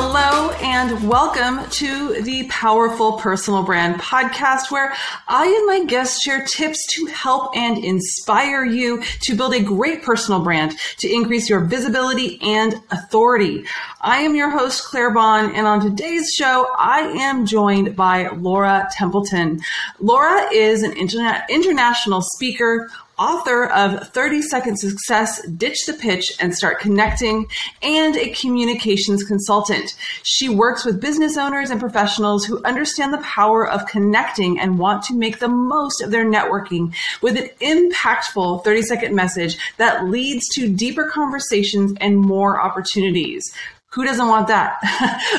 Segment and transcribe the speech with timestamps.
[0.00, 4.94] Hello and welcome to the Powerful Personal Brand podcast, where
[5.26, 10.04] I and my guests share tips to help and inspire you to build a great
[10.04, 13.64] personal brand to increase your visibility and authority.
[14.00, 18.88] I am your host, Claire Bahn, and on today's show, I am joined by Laura
[18.92, 19.60] Templeton.
[19.98, 22.88] Laura is an interna- international speaker,
[23.18, 27.46] author of 30 Second Success, Ditch the Pitch and Start Connecting,
[27.82, 29.96] and a communications consultant.
[30.22, 35.02] She works with business owners and professionals who understand the power of connecting and want
[35.04, 40.48] to make the most of their networking with an impactful 30 second message that leads
[40.54, 43.52] to deeper conversations and more opportunities.
[43.98, 44.78] Who doesn't want that?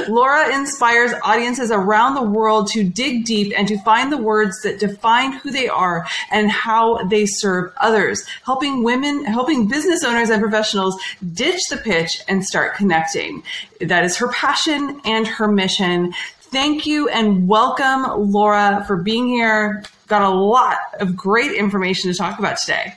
[0.09, 4.82] Laura inspires audiences around the world to dig deep and to find the words that
[4.82, 10.41] define who they are and how they serve others, helping women, helping business owners and
[10.41, 11.02] professionals
[11.32, 13.43] ditch the pitch and start connecting.
[13.79, 16.13] That is her passion and her mission.
[16.41, 19.85] Thank you and welcome, Laura, for being here.
[20.07, 22.94] Got a lot of great information to talk about today.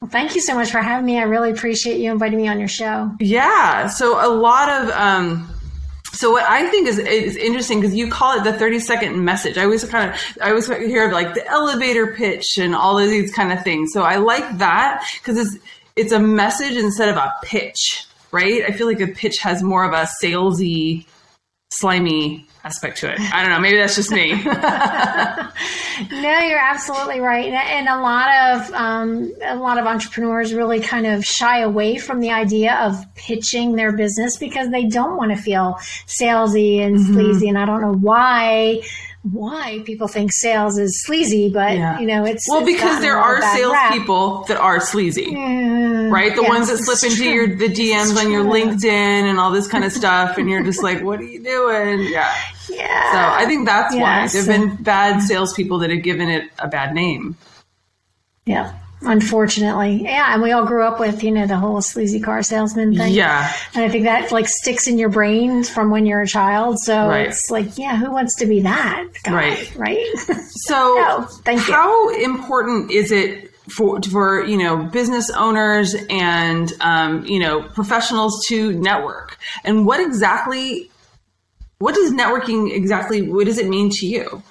[0.00, 1.18] Well, thank you so much for having me.
[1.18, 3.10] I really appreciate you inviting me on your show.
[3.18, 3.88] Yeah.
[3.88, 5.48] So a lot of um,
[6.12, 9.58] so what I think is is interesting because you call it the 30 second message.
[9.58, 13.08] I always kind of I always hear of like the elevator pitch and all of
[13.08, 13.92] these kind of things.
[13.92, 15.62] So I like that because it's
[15.94, 18.62] it's a message instead of a pitch, right?
[18.62, 21.06] I feel like a pitch has more of a salesy,
[21.70, 23.20] slimy aspect to it.
[23.20, 23.60] I don't know.
[23.60, 24.32] Maybe that's just me.
[24.44, 27.46] no, you're absolutely right.
[27.52, 32.18] And a lot of um, a lot of entrepreneurs really kind of shy away from
[32.18, 35.74] the idea of pitching their business because they don't want to feel
[36.06, 37.12] salesy and mm-hmm.
[37.12, 37.48] sleazy.
[37.48, 38.82] And I don't know why
[39.32, 41.98] why people think sales is sleazy, but yeah.
[41.98, 46.34] you know, it's well it's because there are salespeople that are sleazy, mm, right?
[46.36, 47.32] The yes, ones that slip into true.
[47.32, 50.82] your the DMs on your LinkedIn and all this kind of stuff, and you're just
[50.82, 52.34] like, "What are you doing?" Yeah,
[52.68, 53.12] yeah.
[53.12, 56.68] So I think that's yeah, why there've been bad salespeople that have given it a
[56.68, 57.36] bad name.
[58.44, 58.78] Yeah.
[59.02, 62.96] Unfortunately, yeah, and we all grew up with you know the whole sleazy car salesman
[62.96, 63.12] thing.
[63.12, 66.78] Yeah, and I think that like sticks in your brain from when you're a child.
[66.80, 67.28] So right.
[67.28, 69.34] it's like, yeah, who wants to be that guy?
[69.34, 70.06] Right, right.
[70.48, 71.74] So, no, thank you.
[71.74, 78.46] How important is it for for you know business owners and um, you know professionals
[78.46, 79.36] to network?
[79.62, 80.90] And what exactly,
[81.78, 83.30] what does networking exactly?
[83.30, 84.42] What does it mean to you?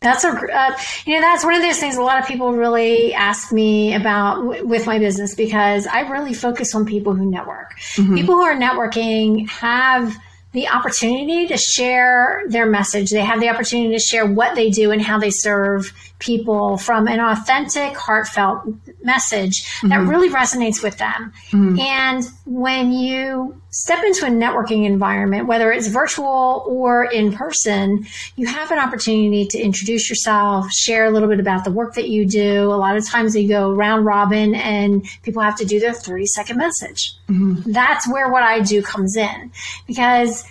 [0.00, 3.12] That's a, uh, you know, that's one of those things a lot of people really
[3.14, 7.76] ask me about w- with my business because I really focus on people who network.
[7.94, 8.14] Mm-hmm.
[8.14, 10.16] People who are networking have
[10.52, 13.10] the opportunity to share their message.
[13.10, 17.06] They have the opportunity to share what they do and how they serve people from
[17.06, 18.66] an authentic, heartfelt
[19.02, 19.88] message mm-hmm.
[19.88, 21.32] that really resonates with them.
[21.50, 21.80] Mm-hmm.
[21.80, 28.44] And when you step into a networking environment, whether it's virtual or in person, you
[28.44, 32.26] have an opportunity to introduce yourself, share a little bit about the work that you
[32.26, 32.64] do.
[32.64, 36.26] A lot of times you go round robin and people have to do their 30
[36.26, 37.14] second message.
[37.28, 37.70] Mm-hmm.
[37.70, 39.52] That's where what I do comes in
[39.86, 40.44] because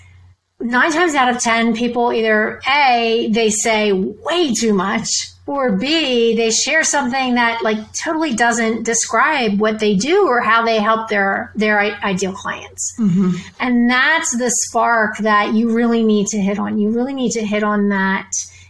[0.59, 5.09] nine times out of 10, people either A, they say way too much,
[5.45, 10.66] or B, they share something that like totally doesn't describe what they do or how
[10.66, 12.94] they help their, their ideal clients.
[13.00, 13.31] Mm-hmm.
[13.59, 16.78] And that's the spark that you really need to hit on.
[16.78, 18.29] You really need to hit on that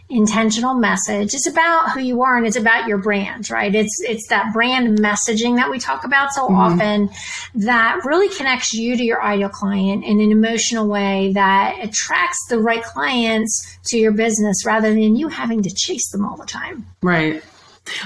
[0.09, 1.33] intentional message.
[1.33, 3.73] It's about who you are and it's about your brand, right?
[3.73, 6.55] It's it's that brand messaging that we talk about so mm-hmm.
[6.55, 7.09] often
[7.55, 12.59] that really connects you to your ideal client in an emotional way that attracts the
[12.59, 16.85] right clients to your business rather than you having to chase them all the time.
[17.01, 17.43] Right.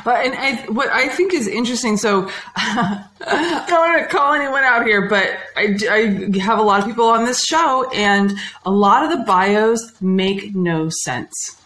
[0.05, 4.63] Well, and I, what I think is interesting, so I don't want to call anyone
[4.63, 8.71] out here, but I, I have a lot of people on this show, and a
[8.71, 11.60] lot of the bios make no sense.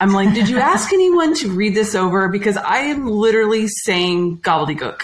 [0.00, 2.28] I'm like, did you ask anyone to read this over?
[2.28, 5.00] Because I am literally saying gobbledygook.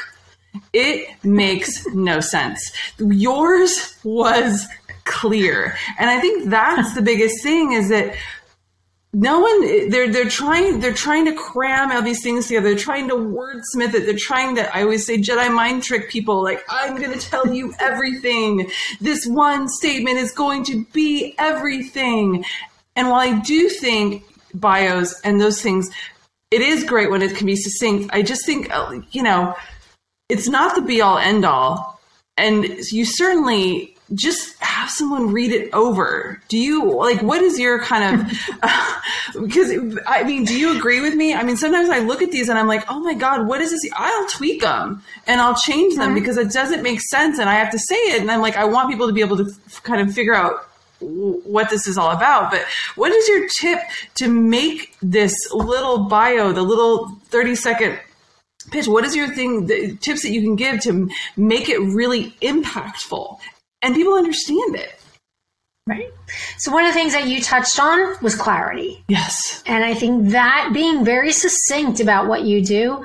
[0.72, 2.72] It makes no sense.
[2.98, 4.66] Yours was
[5.04, 5.76] clear.
[5.98, 8.16] And I think that's the biggest thing is that
[9.12, 12.68] no one they're they're trying they're trying to cram all these things together.
[12.68, 14.06] They're trying to wordsmith it.
[14.06, 17.52] They're trying to I always say Jedi mind trick people like I'm going to tell
[17.52, 18.70] you everything.
[19.00, 22.44] This one statement is going to be everything.
[22.94, 24.24] And while I do think
[24.54, 25.90] bios and those things.
[26.50, 28.10] It is great when it can be succinct.
[28.12, 29.54] I just think, uh, you know,
[30.28, 32.00] it's not the be all end all.
[32.36, 36.42] And you certainly just have someone read it over.
[36.48, 39.00] Do you like what is your kind of uh,
[39.40, 41.34] because I mean, do you agree with me?
[41.34, 43.70] I mean, sometimes I look at these and I'm like, "Oh my god, what is
[43.70, 47.54] this?" I'll tweak them and I'll change them because it doesn't make sense and I
[47.54, 49.82] have to say it and I'm like I want people to be able to f-
[49.82, 50.69] kind of figure out
[51.00, 52.50] what this is all about.
[52.50, 52.64] But
[52.96, 53.80] what is your tip
[54.16, 57.98] to make this little bio, the little 30 second
[58.70, 58.86] pitch?
[58.86, 63.38] What is your thing, the tips that you can give to make it really impactful
[63.82, 64.96] and people understand it?
[65.86, 66.10] Right.
[66.58, 69.02] So one of the things that you touched on was clarity.
[69.08, 69.62] Yes.
[69.66, 73.04] And I think that being very succinct about what you do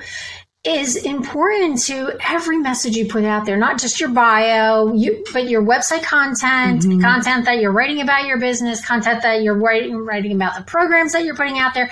[0.66, 5.48] is important to every message you put out there, not just your bio, you, but
[5.48, 7.00] your website content, mm-hmm.
[7.02, 11.14] content that you're writing about your business, content that you're writing, writing about the programs
[11.14, 11.92] that you're putting out there.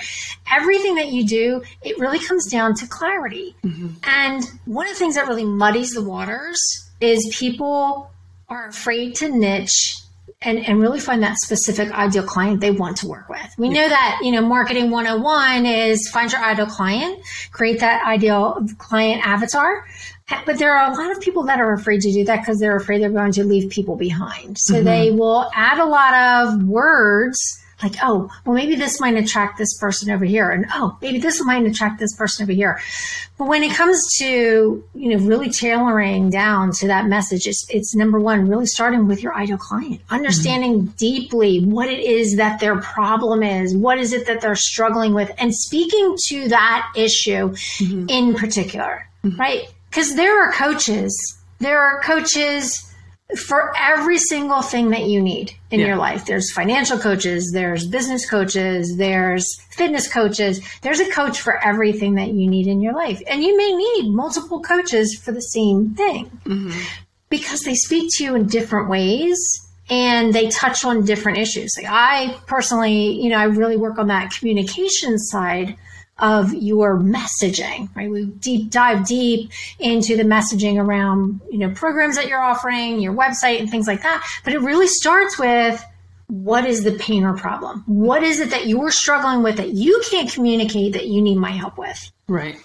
[0.50, 3.54] Everything that you do, it really comes down to clarity.
[3.64, 3.88] Mm-hmm.
[4.02, 6.58] And one of the things that really muddies the waters
[7.00, 8.10] is people
[8.48, 10.03] are afraid to niche
[10.44, 13.54] and, and really find that specific ideal client they want to work with.
[13.58, 13.74] We yeah.
[13.74, 19.26] know that, you know, marketing 101 is find your ideal client, create that ideal client
[19.26, 19.86] avatar.
[20.46, 22.76] But there are a lot of people that are afraid to do that because they're
[22.76, 24.56] afraid they're going to leave people behind.
[24.58, 24.84] So mm-hmm.
[24.84, 29.78] they will add a lot of words like, oh, well, maybe this might attract this
[29.78, 30.50] person over here.
[30.50, 32.80] And oh, maybe this might attract this person over here.
[33.36, 37.94] But when it comes to, you know, really tailoring down to that message, it's, it's
[37.94, 40.96] number one, really starting with your ideal client, understanding mm-hmm.
[40.96, 45.30] deeply what it is that their problem is, what is it that they're struggling with,
[45.38, 48.06] and speaking to that issue mm-hmm.
[48.08, 49.38] in particular, mm-hmm.
[49.38, 49.66] right?
[49.90, 52.93] Because there are coaches, there are coaches
[53.36, 55.86] for every single thing that you need in yeah.
[55.86, 56.26] your life.
[56.26, 60.60] There's financial coaches, there's business coaches, there's fitness coaches.
[60.82, 63.20] There's a coach for everything that you need in your life.
[63.26, 66.78] And you may need multiple coaches for the same thing mm-hmm.
[67.28, 69.38] because they speak to you in different ways
[69.90, 71.72] and they touch on different issues.
[71.76, 75.76] Like I personally, you know, I really work on that communication side
[76.18, 78.10] of your messaging, right?
[78.10, 83.14] We deep dive deep into the messaging around, you know, programs that you're offering, your
[83.14, 84.24] website and things like that.
[84.44, 85.84] But it really starts with
[86.28, 87.82] what is the pain or problem?
[87.86, 91.50] What is it that you're struggling with that you can't communicate that you need my
[91.50, 92.12] help with?
[92.28, 92.56] Right.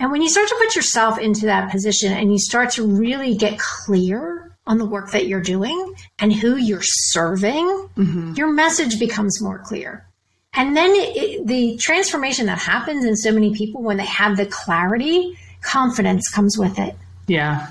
[0.00, 3.36] And when you start to put yourself into that position and you start to really
[3.36, 7.66] get clear on the work that you're doing and who you're serving,
[7.96, 8.32] mm-hmm.
[8.34, 10.06] your message becomes more clear.
[10.56, 14.46] And then it, the transformation that happens in so many people when they have the
[14.46, 16.94] clarity, confidence comes with it.
[17.26, 17.68] Yeah.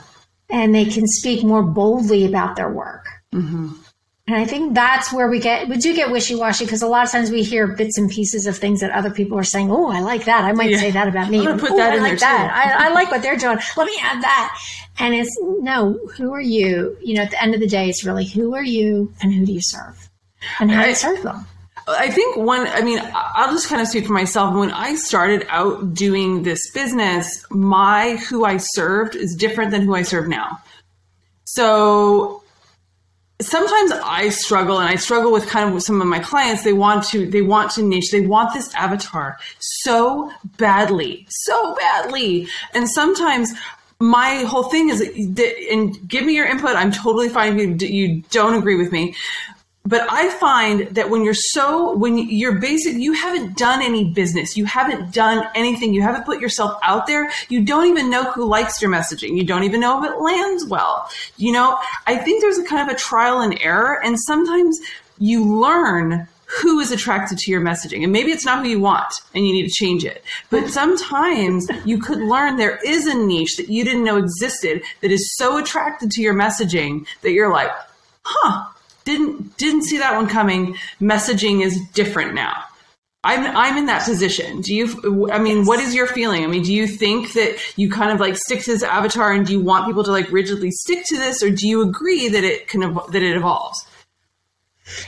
[0.50, 3.08] And they can speak more boldly about their work.
[3.34, 3.70] Mm-hmm.
[4.26, 7.06] And I think that's where we get, we do get wishy washy because a lot
[7.06, 9.70] of times we hear bits and pieces of things that other people are saying.
[9.70, 10.46] Oh, I like that.
[10.46, 10.78] I might yeah.
[10.78, 11.46] say that about me.
[11.46, 12.80] I'm put that I in like there that.
[12.80, 13.58] I, I, like what they're doing.
[13.76, 14.58] Let me add that.
[15.00, 16.98] And it's no, who are you?
[17.02, 19.46] You know, at the end of the day, it's really who are you and who
[19.46, 20.10] do you serve
[20.60, 21.46] and how do you serve them?
[21.88, 24.56] I think one, I mean, I'll just kind of speak for myself.
[24.56, 29.94] When I started out doing this business, my who I served is different than who
[29.94, 30.60] I serve now.
[31.46, 32.44] So
[33.42, 36.64] sometimes I struggle and I struggle with kind of some of my clients.
[36.64, 42.48] They want to, they want to niche, they want this avatar so badly, so badly.
[42.74, 43.52] And sometimes
[44.00, 45.02] my whole thing is,
[45.72, 46.76] and give me your input.
[46.76, 49.16] I'm totally fine if you, you don't agree with me
[49.86, 54.56] but I find that when you're so when you're basic, you haven't done any business,
[54.56, 58.46] you haven't done anything, you haven't put yourself out there, you don't even know who
[58.46, 61.10] likes your messaging, you don't even know if it lands well.
[61.38, 64.80] You know, I think there's a kind of a trial and error, and sometimes
[65.20, 66.28] you learn
[66.62, 68.04] who is attracted to your messaging.
[68.04, 70.24] And maybe it's not who you want and you need to change it.
[70.52, 75.12] But sometimes you could learn there is a niche that you didn't know existed that
[75.12, 77.72] is so attracted to your messaging that you're like,
[78.24, 78.66] huh,
[79.06, 80.76] didn't didn't see that one coming.
[81.02, 82.64] Messaging is different now.
[83.26, 84.62] I'm I'm in that position.
[84.62, 85.30] Do you?
[85.32, 86.44] I mean, what is your feeling?
[86.44, 89.46] I mean, do you think that you kind of like stick to this avatar, and
[89.46, 92.44] do you want people to like rigidly stick to this, or do you agree that
[92.44, 93.86] it can that it evolves?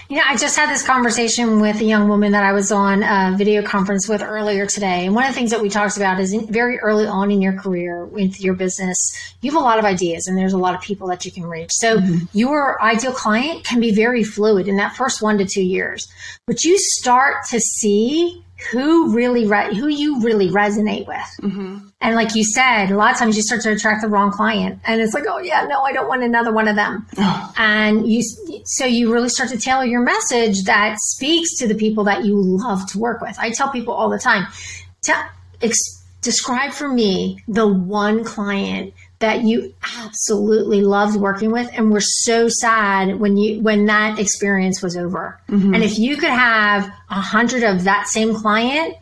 [0.10, 3.04] You know, I just had this conversation with a young woman that I was on
[3.04, 5.06] a video conference with earlier today.
[5.06, 7.54] And one of the things that we talked about is very early on in your
[7.54, 8.98] career with your business,
[9.42, 11.46] you have a lot of ideas and there's a lot of people that you can
[11.46, 11.72] reach.
[11.74, 12.26] So mm-hmm.
[12.34, 16.08] your ideal client can be very fluid in that first one to two years.
[16.48, 21.18] But you start to see who really re- who you really resonate with.
[21.42, 21.85] Mm-hmm.
[22.02, 24.80] And like you said, a lot of times you start to attract the wrong client,
[24.86, 27.08] and it's like, oh yeah, no, I don't want another one of them.
[27.58, 28.22] and you,
[28.66, 32.36] so you really start to tailor your message that speaks to the people that you
[32.38, 33.38] love to work with.
[33.40, 34.46] I tell people all the time,
[35.02, 35.24] tell,
[35.62, 42.02] ex- describe for me the one client that you absolutely loved working with and were
[42.02, 45.40] so sad when you when that experience was over.
[45.50, 45.74] Mm-hmm.
[45.74, 48.96] And if you could have a hundred of that same client,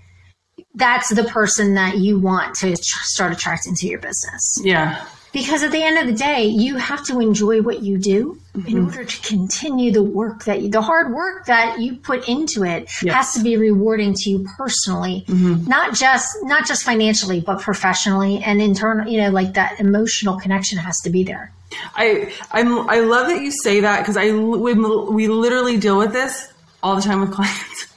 [0.76, 4.60] that's the person that you want to start attracting to your business.
[4.64, 8.40] Yeah because at the end of the day, you have to enjoy what you do
[8.56, 8.68] mm-hmm.
[8.68, 12.64] in order to continue the work that you, the hard work that you put into
[12.64, 13.16] it yes.
[13.16, 15.68] has to be rewarding to you personally, mm-hmm.
[15.68, 20.78] not just, not just financially, but professionally and internal, you know, like that emotional connection
[20.78, 21.52] has to be there.
[21.96, 26.14] I, I'm, I love that you say that because I, we, we literally deal with
[26.14, 26.54] this
[26.84, 27.88] all the time with clients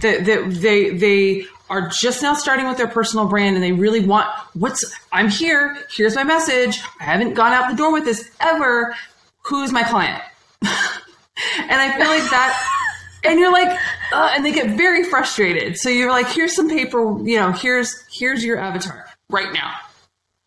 [0.00, 4.00] that, that they, they are just now starting with their personal brand and they really
[4.00, 6.80] want what's I'm here, here's my message.
[7.00, 8.94] I haven't gone out the door with this ever.
[9.42, 10.22] Who's my client?
[10.62, 10.72] and
[11.70, 12.66] I feel like that
[13.24, 13.78] and you're like
[14.12, 15.76] uh, and they get very frustrated.
[15.76, 19.74] So you're like here's some paper, you know, here's here's your avatar right now.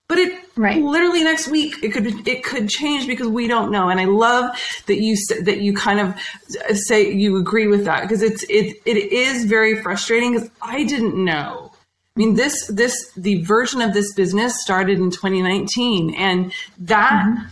[0.08, 0.82] But it right.
[0.82, 3.88] literally next week it could it could change because we don't know.
[3.88, 4.54] And I love
[4.88, 8.98] that you that you kind of say you agree with that because it's it it
[8.98, 11.72] is very frustrating because I didn't know.
[12.16, 17.48] I mean this this the version of this business started in 2019 and that mm-hmm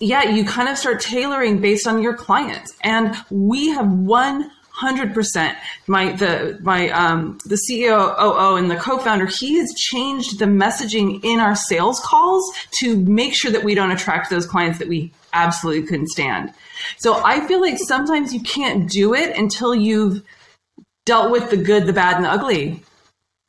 [0.00, 2.74] yeah, you kind of start tailoring based on your clients.
[2.82, 5.58] And we have one hundred percent.
[5.86, 11.38] My the my um the CEO and the co-founder, he has changed the messaging in
[11.38, 12.50] our sales calls
[12.80, 16.54] to make sure that we don't attract those clients that we absolutely couldn't stand.
[16.96, 20.22] So I feel like sometimes you can't do it until you've
[21.10, 22.80] dealt with the good, the bad, and the ugly.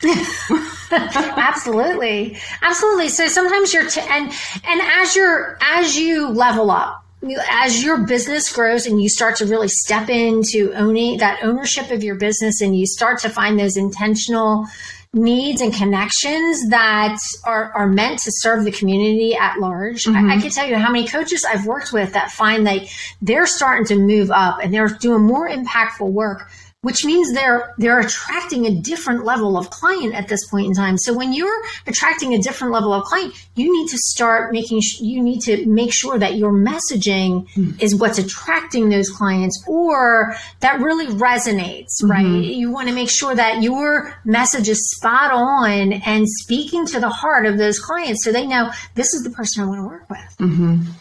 [0.91, 4.33] absolutely absolutely so sometimes you're t- and
[4.65, 7.05] and as you're as you level up
[7.51, 12.03] as your business grows and you start to really step into owning that ownership of
[12.03, 14.65] your business and you start to find those intentional
[15.13, 20.05] needs and connections that are, are meant to serve the community at large.
[20.05, 20.31] Mm-hmm.
[20.31, 22.89] I, I, can tell you how many coaches I've worked with that find like
[23.21, 26.49] they're starting to move up and they're doing more impactful work
[26.81, 30.97] which means they're they're attracting a different level of client at this point in time.
[30.97, 34.99] So when you're attracting a different level of client, you need to start making sh-
[34.99, 37.79] you need to make sure that your messaging mm-hmm.
[37.79, 42.11] is what's attracting those clients or that really resonates, mm-hmm.
[42.11, 42.43] right?
[42.43, 47.09] You want to make sure that your message is spot on and speaking to the
[47.09, 50.09] heart of those clients so they know this is the person I want to work
[50.09, 50.37] with.
[50.39, 50.91] Mm-hmm.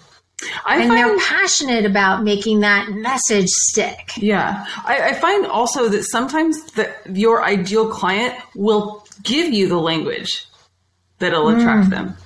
[0.64, 4.12] I and find, they're passionate about making that message stick.
[4.16, 4.66] Yeah.
[4.84, 10.46] I, I find also that sometimes the, your ideal client will give you the language
[11.18, 11.58] that'll mm.
[11.58, 12.16] attract them.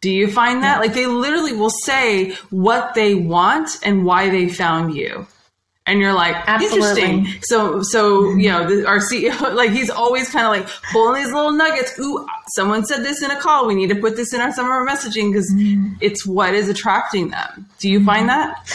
[0.00, 0.80] Do you find that?
[0.80, 5.26] Like they literally will say what they want and why they found you
[5.90, 7.02] and you're like Absolutely.
[7.02, 7.42] interesting.
[7.42, 11.32] So so you know the, our ceo like he's always kind of like pulling these
[11.32, 11.98] little nuggets.
[11.98, 13.66] Ooh someone said this in a call.
[13.66, 15.96] We need to put this in our summer messaging because mm.
[16.00, 17.66] it's what is attracting them.
[17.78, 18.68] Do you find that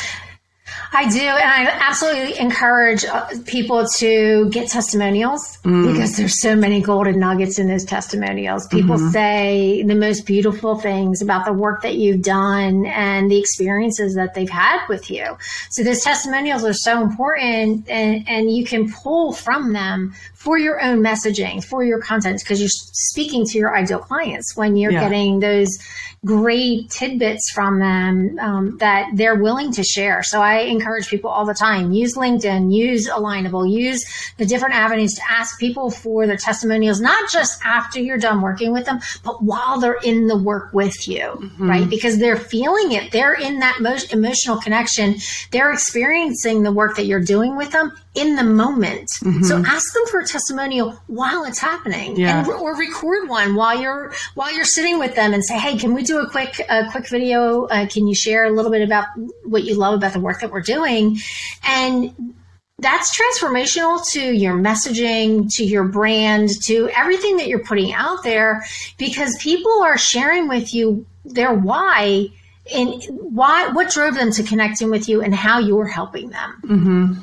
[0.95, 5.91] I do, and I absolutely encourage uh, people to get testimonials mm.
[5.91, 8.65] because there's so many golden nuggets in those testimonials.
[8.67, 9.09] People mm-hmm.
[9.09, 14.35] say the most beautiful things about the work that you've done and the experiences that
[14.35, 15.37] they've had with you.
[15.69, 20.81] So those testimonials are so important, and, and you can pull from them for your
[20.81, 25.01] own messaging, for your content, because you're speaking to your ideal clients when you're yeah.
[25.01, 25.77] getting those
[26.25, 30.23] great tidbits from them um, that they're willing to share.
[30.23, 34.03] So I encourage people all the time use LinkedIn, use Alignable, use
[34.37, 38.73] the different avenues to ask people for their testimonials, not just after you're done working
[38.73, 41.69] with them, but while they're in the work with you, mm-hmm.
[41.69, 41.89] right?
[41.89, 43.11] Because they're feeling it.
[43.11, 45.15] They're in that most emotional connection.
[45.51, 49.09] They're experiencing the work that you're doing with them in the moment.
[49.21, 49.43] Mm-hmm.
[49.43, 52.39] So ask them for a testimonial while it's happening yeah.
[52.39, 55.93] and, or record one while you're, while you're sitting with them and say, Hey, can
[55.93, 57.65] we do a quick, a quick video?
[57.65, 59.05] Uh, can you share a little bit about
[59.43, 61.17] what you love about the work that we're doing?
[61.63, 62.33] And
[62.79, 68.65] that's transformational to your messaging, to your brand, to everything that you're putting out there
[68.97, 72.27] because people are sharing with you their why
[72.73, 76.61] and why, what drove them to connecting with you and how you're helping them.
[76.63, 77.13] Mm-hmm.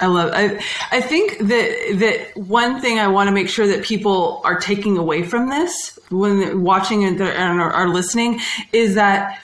[0.00, 0.30] I love.
[0.34, 4.58] I I think that that one thing I want to make sure that people are
[4.58, 8.40] taking away from this when watching and are, listening
[8.72, 9.40] is that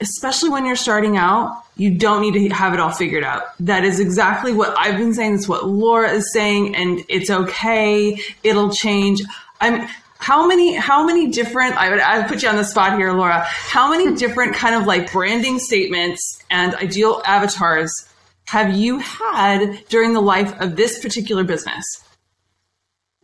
[0.00, 3.42] especially when you're starting out, you don't need to have it all figured out.
[3.60, 5.34] That is exactly what I've been saying.
[5.34, 8.20] It's what Laura is saying, and it's okay.
[8.44, 9.22] It'll change.
[9.60, 12.98] I'm how many how many different I would I would put you on the spot
[12.98, 13.44] here, Laura.
[13.44, 18.07] How many different kind of like branding statements and ideal avatars
[18.48, 21.84] have you had during the life of this particular business?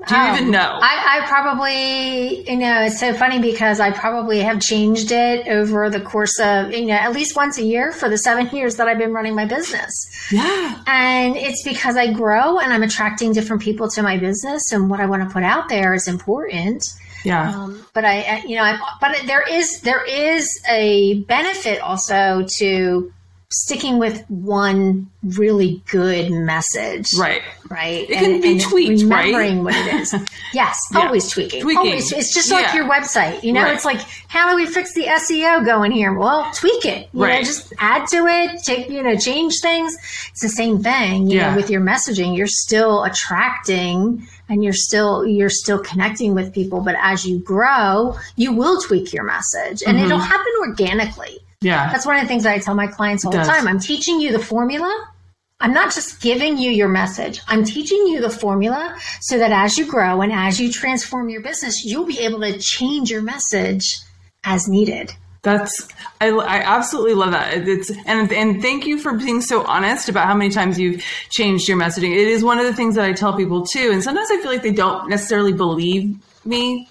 [0.06, 0.78] Do you um, even know?
[0.82, 5.88] I, I, probably, you know, it's so funny because I probably have changed it over
[5.88, 8.86] the course of, you know, at least once a year for the seven years that
[8.86, 9.94] I've been running my business.
[10.30, 10.82] Yeah.
[10.86, 15.00] And it's because I grow and I'm attracting different people to my business and what
[15.00, 16.84] I want to put out there is important.
[17.24, 17.62] Yeah.
[17.62, 23.10] Um, but I, you know, I, but there is, there is a benefit also to
[23.54, 27.14] sticking with one really good message.
[27.18, 27.42] Right.
[27.68, 28.08] Right.
[28.08, 29.76] It can and, be and tweaked, remembering right?
[29.76, 30.14] what it is.
[30.52, 30.78] Yes.
[30.92, 31.00] yeah.
[31.00, 31.62] Always tweaking.
[31.62, 31.78] Tweaking.
[31.78, 32.12] Always.
[32.12, 32.58] It's just yeah.
[32.58, 33.42] like your website.
[33.42, 33.74] You know, right.
[33.74, 36.12] it's like, how do we fix the SEO going here?
[36.14, 37.08] Well, tweak it.
[37.12, 37.38] You right.
[37.38, 39.94] know, just add to it, take, you know, change things.
[40.30, 41.28] It's the same thing.
[41.28, 41.50] You yeah.
[41.50, 46.80] know, with your messaging, you're still attracting and you're still you're still connecting with people
[46.80, 50.06] but as you grow you will tweak your message and mm-hmm.
[50.06, 51.90] it'll happen organically yeah.
[51.92, 53.66] That's one of the things I tell my clients all the time.
[53.66, 55.08] I'm teaching you the formula.
[55.60, 57.40] I'm not just giving you your message.
[57.46, 61.40] I'm teaching you the formula so that as you grow and as you transform your
[61.42, 63.96] business, you'll be able to change your message
[64.44, 65.14] as needed.
[65.42, 65.88] That's
[66.20, 67.68] I, I absolutely love that.
[67.68, 71.68] It's and and thank you for being so honest about how many times you've changed
[71.68, 72.12] your messaging.
[72.12, 73.90] It is one of the things that I tell people too.
[73.92, 76.88] And sometimes I feel like they don't necessarily believe me.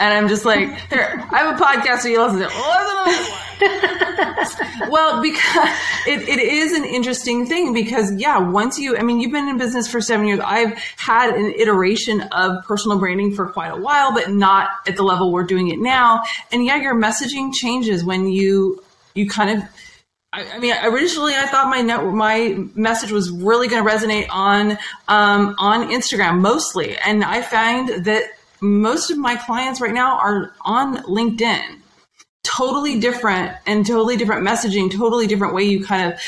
[0.00, 3.44] And I'm just like, here, I have a podcast so you listen to.
[4.88, 5.68] Well, because
[6.06, 9.58] it, it is an interesting thing because yeah, once you, I mean, you've been in
[9.58, 10.40] business for seven years.
[10.40, 15.02] I've had an iteration of personal branding for quite a while, but not at the
[15.02, 16.22] level we're doing it now.
[16.52, 18.82] And yeah, your messaging changes when you,
[19.14, 19.68] you kind of,
[20.32, 24.72] I, mean, originally I thought my net, my message was really going to resonate on
[25.08, 28.24] um, on Instagram mostly, and I find that
[28.60, 31.80] most of my clients right now are on LinkedIn
[32.48, 36.20] totally different and totally different messaging, totally different way you kind of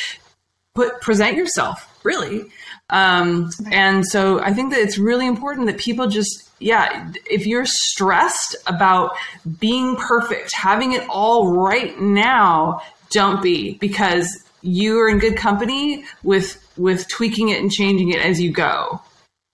[0.75, 2.45] put present yourself, really.
[2.91, 7.65] Um, and so I think that it's really important that people just, yeah, if you're
[7.67, 9.17] stressed about
[9.59, 16.05] being perfect, having it all right now, don't be because you are in good company
[16.23, 19.01] with with tweaking it and changing it as you go.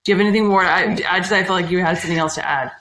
[0.03, 0.63] Do you have anything more?
[0.63, 2.71] I, I just I feel like you had something else to add.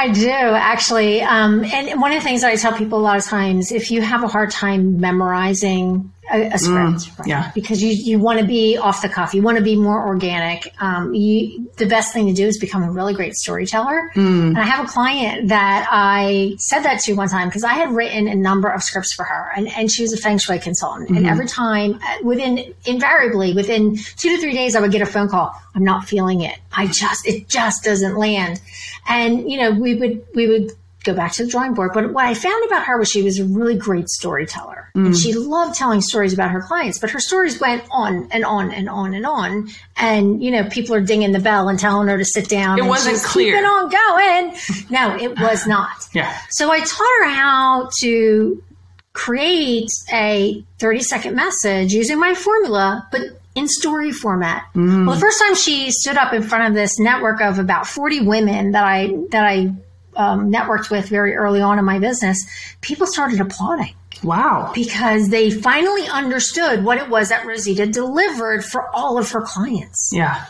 [0.00, 1.20] I do actually.
[1.20, 4.00] Um, and one of the things I tell people a lot of times, if you
[4.00, 7.28] have a hard time memorizing a, a script, mm, right?
[7.28, 7.50] yeah.
[7.54, 10.72] because you, you want to be off the cuff, you want to be more organic.
[10.80, 14.10] Um, you, the best thing to do is become a really great storyteller.
[14.14, 14.48] Mm.
[14.48, 17.90] And I have a client that I said that to one time because I had
[17.90, 21.08] written a number of scripts for her, and, and she was a feng shui consultant.
[21.08, 21.16] Mm-hmm.
[21.18, 25.06] And every time, uh, within invariably within two to three days, I would get a
[25.06, 25.52] phone call.
[25.74, 26.58] I'm not feeling it.
[26.72, 28.60] I just it just doesn't land.
[29.08, 30.72] And you know, we would we would
[31.04, 31.92] go back to the drawing board.
[31.94, 34.90] But what I found about her was she was a really great storyteller.
[34.94, 35.06] Mm.
[35.06, 38.72] And she loved telling stories about her clients, but her stories went on and on
[38.72, 39.68] and on and on.
[39.96, 42.78] And, you know, people are dinging the bell and telling her to sit down.
[42.78, 43.54] It wasn't clear.
[43.54, 44.56] Keeping on going.
[44.90, 46.08] No, it was not.
[46.14, 46.36] yeah.
[46.50, 48.62] So I taught her how to
[49.12, 53.22] create a 30 second message using my formula, but
[53.54, 54.64] in story format.
[54.74, 55.06] Mm.
[55.06, 58.20] Well, the first time she stood up in front of this network of about 40
[58.20, 59.74] women that I, that I
[60.20, 62.44] um, networked with very early on in my business,
[62.82, 63.94] people started applauding.
[64.22, 64.70] Wow.
[64.74, 70.10] Because they finally understood what it was that Rosita delivered for all of her clients.
[70.12, 70.44] Yeah.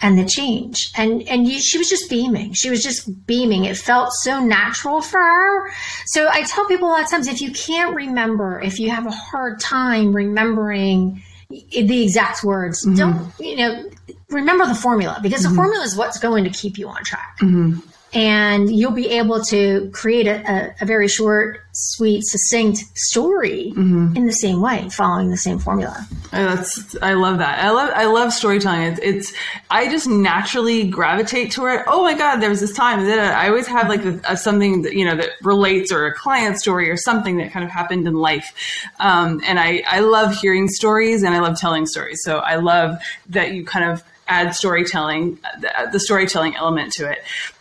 [0.00, 0.90] And the change.
[0.96, 2.54] And and you, she was just beaming.
[2.54, 3.64] She was just beaming.
[3.64, 5.72] It felt so natural for her.
[6.06, 9.06] So I tell people a lot of times if you can't remember, if you have
[9.06, 12.96] a hard time remembering the exact words, mm-hmm.
[12.96, 13.90] don't, you know,
[14.30, 15.50] remember the formula because mm-hmm.
[15.50, 17.36] the formula is what's going to keep you on track.
[17.42, 17.80] Mm-hmm
[18.12, 24.16] and you'll be able to create a, a, a very short, sweet, succinct story mm-hmm.
[24.16, 26.06] in the same way, following the same formula.
[26.30, 27.62] That's I love that.
[27.62, 28.82] I love I love storytelling.
[28.82, 29.32] It's, it's
[29.70, 31.80] I just naturally gravitate toward.
[31.80, 31.86] It.
[31.86, 34.82] Oh my god, there was this time that I always have like a, a, something
[34.82, 38.06] that you know that relates or a client story or something that kind of happened
[38.06, 38.54] in life.
[39.00, 42.22] Um, and I I love hearing stories and I love telling stories.
[42.22, 42.96] So I love
[43.28, 47.18] that you kind of add storytelling, the, the storytelling element to it.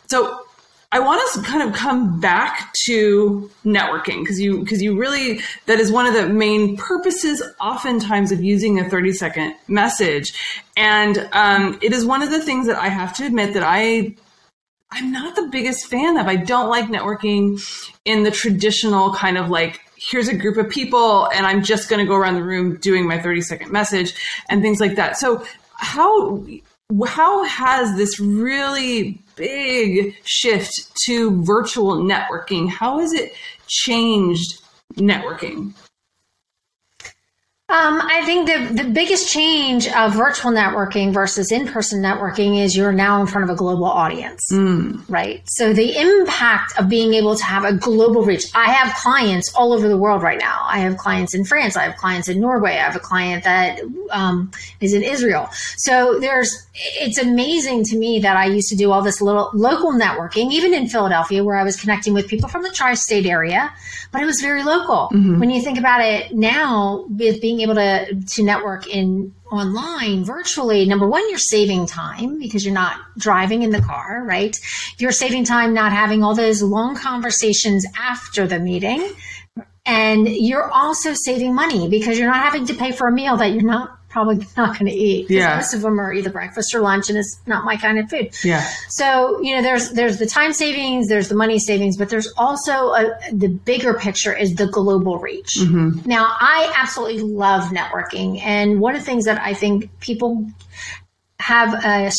[0.08, 0.44] So
[0.92, 5.42] I want us to kind of come back to networking because you because you really
[5.66, 10.34] that is one of the main purposes oftentimes of using a 30 second message.
[10.78, 14.16] And um, it is one of the things that I have to admit that I
[14.90, 16.28] I'm not the biggest fan of.
[16.28, 17.62] I don't like networking
[18.06, 22.00] in the traditional kind of like here's a group of people and I'm just going
[22.00, 24.14] to go around the room doing my 30 second message
[24.48, 25.18] and things like that.
[25.18, 26.46] So how
[27.06, 32.70] how has this really big shift to virtual networking.
[32.70, 33.34] How has it
[33.68, 34.62] changed
[34.96, 35.74] networking?
[37.70, 42.78] Um, I think the, the biggest change of virtual networking versus in person networking is
[42.78, 45.04] you're now in front of a global audience, mm.
[45.10, 45.42] right?
[45.50, 48.46] So the impact of being able to have a global reach.
[48.56, 50.66] I have clients all over the world right now.
[50.66, 51.76] I have clients in France.
[51.76, 52.72] I have clients in Norway.
[52.72, 54.50] I have a client that um,
[54.80, 55.50] is in Israel.
[55.76, 59.92] So there's, it's amazing to me that I used to do all this little local
[59.92, 63.74] networking, even in Philadelphia, where I was connecting with people from the tri state area,
[64.14, 65.10] but it was very local.
[65.12, 65.42] Mm-hmm.
[65.42, 70.24] When you think about it now, with being being able to to network in online
[70.24, 74.60] virtually number one you're saving time because you're not driving in the car right?
[74.98, 79.10] You're saving time not having all those long conversations after the meeting.
[79.86, 83.52] And you're also saving money because you're not having to pay for a meal that
[83.52, 85.30] you're not probably not going to eat.
[85.30, 85.56] Yeah.
[85.56, 88.36] Most of them are either breakfast or lunch, and it's not my kind of food.
[88.44, 88.62] Yeah.
[88.90, 92.92] So you know, there's there's the time savings, there's the money savings, but there's also
[92.94, 95.56] a, the bigger picture is the global reach.
[95.60, 96.08] Mm-hmm.
[96.08, 100.46] Now, I absolutely love networking, and one of the things that I think people
[101.40, 102.12] have a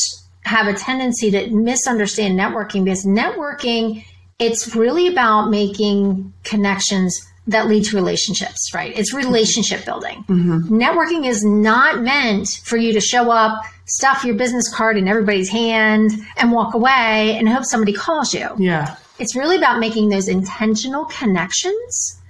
[0.45, 4.05] have a tendency to misunderstand networking because networking
[4.39, 8.97] it's really about making connections that lead to relationships, right?
[8.97, 10.23] It's relationship building.
[10.29, 10.81] Mm-hmm.
[10.81, 15.49] Networking is not meant for you to show up, stuff your business card in everybody's
[15.49, 18.49] hand, and walk away and hope somebody calls you.
[18.59, 18.97] Yeah.
[19.19, 22.21] It's really about making those intentional connections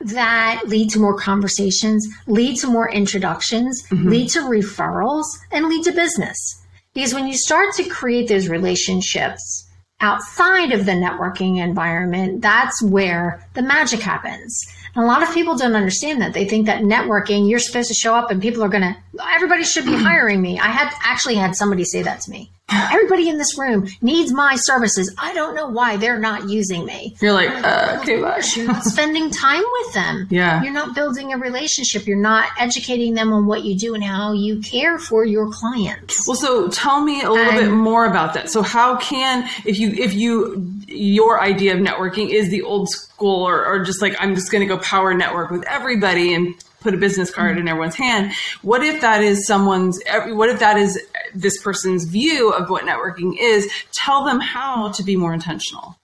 [0.00, 4.08] that lead to more conversations, lead to more introductions, mm-hmm.
[4.08, 6.62] lead to referrals, and lead to business.
[6.94, 9.67] Because when you start to create those relationships,
[10.00, 14.64] outside of the networking environment, that's where the magic happens.
[14.94, 16.32] And a lot of people don't understand that.
[16.34, 18.96] They think that networking, you're supposed to show up and people are going to,
[19.34, 20.58] everybody should be hiring me.
[20.58, 22.50] I had actually had somebody say that to me.
[22.70, 25.14] Everybody in this room needs my services.
[25.16, 27.16] I don't know why they're not using me.
[27.20, 28.56] You're like, uh, too much.
[28.56, 30.26] You're not spending time with them.
[30.30, 30.62] Yeah.
[30.62, 32.06] You're not building a relationship.
[32.06, 36.28] You're not educating them on what you do and how you care for your clients.
[36.28, 38.50] Well, so tell me a little bit more about that.
[38.50, 43.48] So how can, if you, if you, your idea of networking is the old school
[43.48, 46.94] or, or just like, I'm just going to go power network with everybody and put
[46.94, 47.60] a business card mm-hmm.
[47.60, 48.32] in everyone's hand.
[48.62, 50.98] What if that is someone's, what if that is
[51.34, 53.70] this person's view of what networking is?
[53.92, 55.98] Tell them how to be more intentional.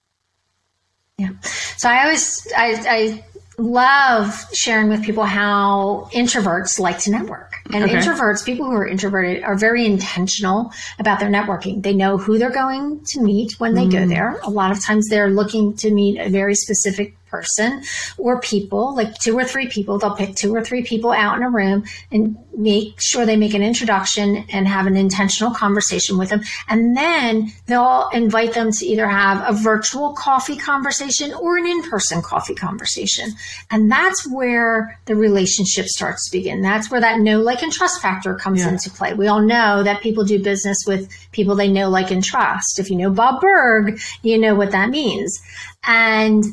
[1.17, 1.29] Yeah.
[1.77, 3.25] So I always, I, I
[3.57, 7.53] love sharing with people how introverts like to network.
[7.73, 7.95] And okay.
[7.95, 11.81] introverts, people who are introverted, are very intentional about their networking.
[11.81, 13.91] They know who they're going to meet when they mm.
[13.91, 14.37] go there.
[14.43, 17.83] A lot of times they're looking to meet a very specific person
[18.17, 19.97] or people, like two or three people.
[19.97, 23.53] They'll pick two or three people out in a room and make sure they make
[23.53, 26.41] an introduction and have an intentional conversation with them.
[26.69, 31.83] And then they'll invite them to either have a virtual coffee conversation or an in
[31.83, 33.31] person coffee conversation.
[33.71, 36.61] And that's where the relationship starts to begin.
[36.61, 38.69] That's where that know, like, and trust factor comes yeah.
[38.69, 39.13] into play.
[39.13, 42.79] We all know that people do business with people they know, like, and trust.
[42.79, 45.39] If you know Bob Burg, you know what that means.
[45.87, 46.43] And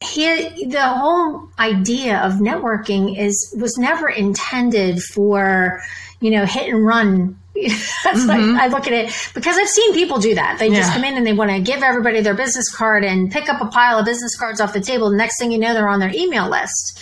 [0.00, 5.82] he, the whole idea of networking is was never intended for
[6.20, 8.28] you know hit and run that's mm-hmm.
[8.28, 10.60] like I look at it because I've seen people do that.
[10.60, 10.76] They yeah.
[10.76, 13.60] just come in and they want to give everybody their business card and pick up
[13.60, 15.10] a pile of business cards off the table.
[15.10, 17.00] The next thing you know, they're on their email list.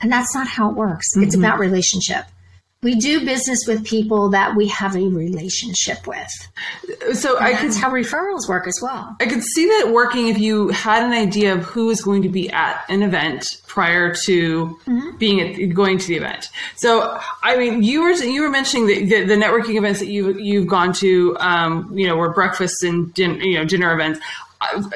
[0.00, 1.06] And that's not how it works.
[1.12, 1.24] Mm-hmm.
[1.24, 2.24] It's about relationship
[2.80, 6.30] we do business with people that we have a relationship with.
[7.12, 9.16] So and I that's could, how referrals work as well.
[9.18, 12.28] I could see that working if you had an idea of who is going to
[12.28, 15.16] be at an event prior to mm-hmm.
[15.16, 16.50] being at, going to the event.
[16.76, 20.38] So I mean, you were you were mentioning the, the, the networking events that you
[20.38, 24.20] you've gone to, um, you know, were breakfasts and din, you know dinner events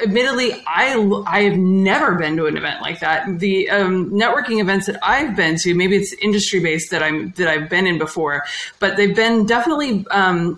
[0.01, 3.39] admittedly, I I have never been to an event like that.
[3.39, 7.47] The um, networking events that I've been to, maybe it's industry based that I'm that
[7.47, 8.43] I've been in before,
[8.79, 10.57] but they've been definitely um,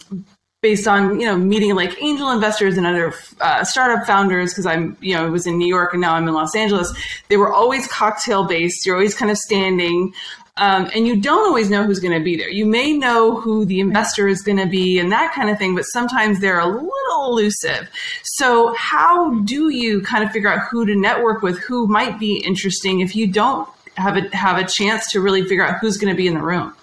[0.65, 4.97] based on you know meeting like angel investors and other uh, startup founders because I'm
[4.99, 6.91] you know it was in New York and now I'm in Los Angeles.
[7.29, 8.85] They were always cocktail based.
[8.85, 10.13] You're always kind of standing.
[10.57, 12.49] Um, and you don't always know who's going to be there.
[12.49, 15.75] You may know who the investor is going to be and that kind of thing,
[15.75, 17.89] but sometimes they're a little elusive.
[18.23, 22.37] So, how do you kind of figure out who to network with, who might be
[22.37, 26.13] interesting if you don't have a have a chance to really figure out who's going
[26.13, 26.73] to be in the room?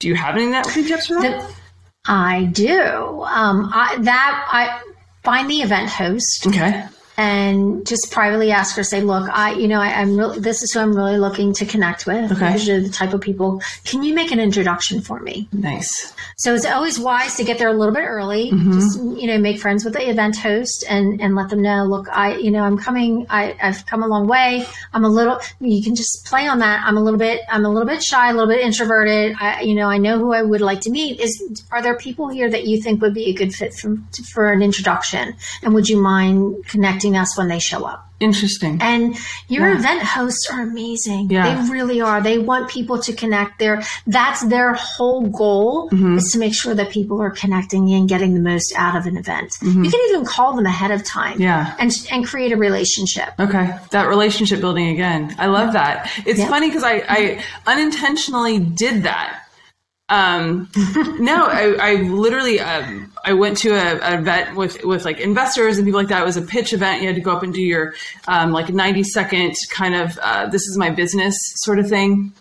[0.00, 1.48] Do you have any networking tips for that?
[2.06, 3.22] I do.
[3.22, 4.82] Um, I, that I
[5.22, 6.44] find the event host.
[6.48, 6.88] Okay
[7.22, 10.72] and just privately ask her, say, look, I, you know, I, am really, this is
[10.72, 12.32] who I'm really looking to connect with.
[12.32, 12.52] Okay.
[12.52, 13.62] These are the type of people.
[13.84, 15.48] Can you make an introduction for me?
[15.52, 16.12] Nice.
[16.36, 18.50] So it's always wise to get there a little bit early.
[18.50, 18.72] Mm-hmm.
[18.72, 22.08] Just, you know, make friends with the event host and, and let them know, look,
[22.10, 24.66] I, you know, I'm coming, I, I've come a long way.
[24.92, 26.82] I'm a little, you can just play on that.
[26.84, 29.36] I'm a little bit, I'm a little bit shy, a little bit introverted.
[29.38, 31.20] I, you know, I know who I would like to meet.
[31.20, 33.96] Is, are there people here that you think would be a good fit for,
[34.32, 35.36] for an introduction?
[35.62, 38.08] And would you mind connecting us when they show up?
[38.20, 38.78] Interesting.
[38.80, 39.16] And
[39.48, 39.78] your Yeah.
[39.78, 41.28] event hosts are amazing.
[41.30, 41.62] Yeah.
[41.64, 42.20] They really are.
[42.20, 43.58] They want people to connect.
[43.58, 46.18] Their that's their whole goal Mm-hmm.
[46.18, 49.16] is to make sure that people are connecting and getting the most out of an
[49.16, 49.50] event.
[49.62, 51.32] You can even call them ahead of time.
[51.34, 51.42] Mm-hmm.
[51.42, 51.74] Yeah.
[51.80, 53.30] And and create a relationship.
[53.40, 55.34] Okay, that relationship building again.
[55.38, 56.08] I love that.
[56.24, 56.48] It's Yeah.
[56.48, 59.40] funny because I, I unintentionally did that.
[60.08, 60.68] Um,
[61.18, 65.86] no, I, I literally um, I went to a, event with with like investors and
[65.86, 66.22] people like that.
[66.22, 67.02] It was a pitch event.
[67.02, 67.94] You had to go up and do your
[68.26, 72.32] um, like ninety second kind of uh, this is my business sort of thing.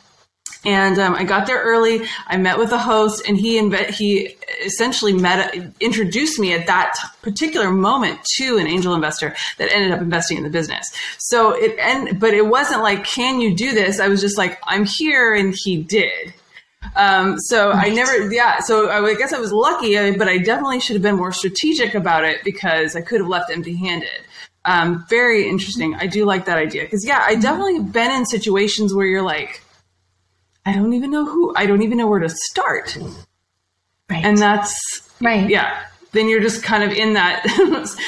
[0.63, 2.07] And um, I got there early.
[2.27, 6.95] I met with the host, and he inve- he essentially met introduced me at that
[7.23, 10.87] particular moment to an angel investor that ended up investing in the business.
[11.17, 13.99] So it and but it wasn't like, can you do this?
[13.99, 16.33] I was just like, I'm here, and he did.
[16.95, 18.59] Um, so I never, yeah.
[18.59, 22.25] So I guess I was lucky, but I definitely should have been more strategic about
[22.25, 24.09] it because I could have left empty-handed.
[24.65, 25.95] Um, very interesting.
[25.95, 29.23] I do like that idea because yeah, I definitely have been in situations where you're
[29.23, 29.61] like.
[30.65, 32.97] I don't even know who, I don't even know where to start.
[34.09, 34.23] Right.
[34.23, 35.49] And that's, right.
[35.49, 37.45] yeah, then you're just kind of in that,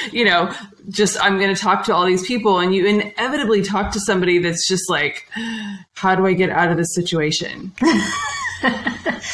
[0.11, 0.53] you know,
[0.89, 2.59] just I'm going to talk to all these people.
[2.59, 5.27] And you inevitably talk to somebody that's just like,
[5.93, 7.71] how do I get out of this situation?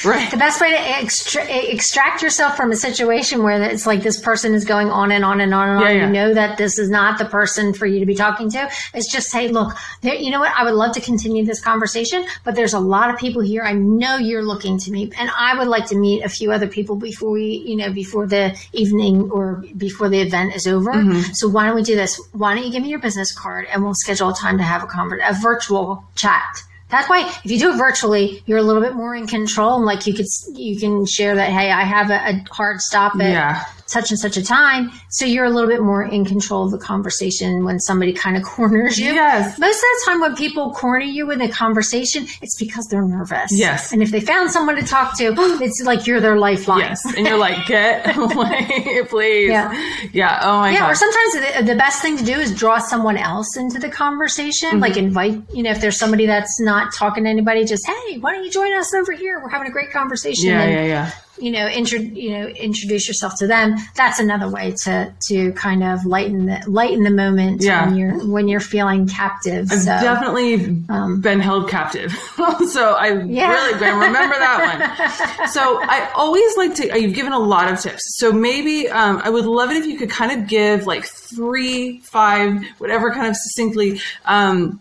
[0.06, 0.32] right.
[0.32, 4.54] The best way to extra- extract yourself from a situation where it's like this person
[4.54, 6.08] is going on and on and on and on, Yeah, yeah.
[6.08, 9.08] you know that this is not the person for you to be talking to, is
[9.12, 10.54] just say, look, there, you know what?
[10.58, 13.64] I would love to continue this conversation, but there's a lot of people here.
[13.64, 16.68] I know you're looking to meet, and I would like to meet a few other
[16.68, 20.92] people before we, you know, before the evening or before the event is over.
[20.92, 21.34] Mm-hmm.
[21.34, 22.20] So why don't we do this?
[22.34, 24.84] Why don't you give me your business card and we'll schedule a time to have
[24.84, 26.64] a convert, a virtual chat.
[26.90, 29.76] That way, if you do it virtually, you're a little bit more in control.
[29.76, 33.16] And like you could, you can share that, hey, I have a, a hard stop
[33.16, 33.64] at Yeah.
[33.86, 34.92] such and such a time.
[35.10, 38.44] So you're a little bit more in control of the conversation when somebody kind of
[38.56, 39.14] corners you.
[39.14, 39.58] Yes.
[39.60, 43.52] Most of the time, when people corner you in a conversation, it's because they're nervous.
[43.52, 43.92] Yes.
[43.92, 46.80] And if they found someone to talk to, it's like you're their lifeline.
[46.82, 47.06] Yes.
[47.16, 49.50] And you're like, get away, please.
[49.50, 49.72] Yeah.
[50.12, 50.40] Yeah.
[50.44, 50.74] Oh my god.
[50.80, 53.90] Yeah, or sometimes the, the best thing to do is draw someone else into the
[53.90, 54.80] conversation.
[54.80, 55.00] Like Mm-hmm.
[55.06, 58.44] invite, you know, if there's somebody that's not talking to anybody, just hey, why don't
[58.44, 59.40] you join us over here?
[59.42, 60.48] We're having a great conversation.
[60.50, 60.62] Yeah.
[60.62, 60.84] and, Yeah.
[60.86, 61.12] Yeah.
[61.42, 63.78] You know, intro, you know, introduce yourself to them.
[63.96, 67.86] That's another way to to kind of lighten the lighten the moment Yeah.
[67.86, 69.72] when you're when you're feeling captive.
[69.72, 72.12] I've so definitely been held captive.
[72.70, 73.54] so I Um, Yeah.
[73.54, 75.48] really been, remember that one.
[75.50, 78.18] So I always like to, you've given a lot of tips.
[78.18, 82.00] So maybe um, I would love it if you could kind of give like three,
[82.02, 84.80] five, whatever kind of succinctly, um,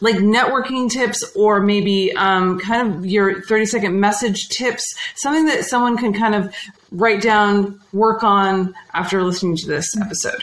[0.00, 5.64] like networking tips or maybe um, kind of your 30 second message tips, something that
[5.64, 6.54] someone can kind of
[6.90, 10.42] write down, work on after listening to this episode.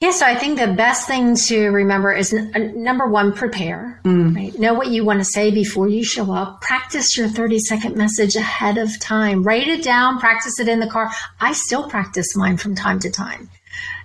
[0.00, 4.00] Yeah, so I think the best thing to remember is n- uh, number one, prepare.
[4.04, 4.56] Right?
[4.56, 6.60] Know what you want to say before you show up.
[6.60, 9.42] Practice your 30 second message ahead of time.
[9.42, 11.10] Write it down, practice it in the car.
[11.40, 13.50] I still practice mine from time to time.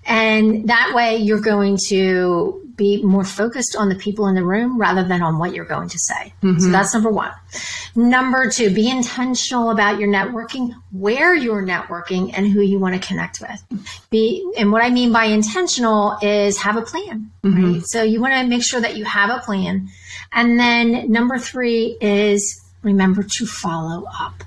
[0.03, 4.79] And that way you're going to be more focused on the people in the room
[4.79, 6.33] rather than on what you're going to say.
[6.41, 6.71] So mm-hmm.
[6.71, 7.31] that's number one.
[7.95, 13.07] Number two, be intentional about your networking, where you're networking and who you want to
[13.07, 13.85] connect with.
[14.09, 17.73] Be, and what I mean by intentional is have a plan, mm-hmm.
[17.73, 17.83] right?
[17.85, 19.89] So you want to make sure that you have a plan.
[20.31, 24.43] And then number three is remember to follow up.